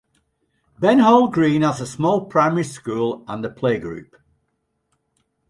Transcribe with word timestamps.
Benhall 0.81 1.31
Green 1.31 1.61
has 1.61 1.79
a 1.79 1.85
small 1.85 2.25
primary 2.25 2.63
school 2.63 3.23
and 3.27 3.45
a 3.45 3.51
playgroup. 3.51 4.15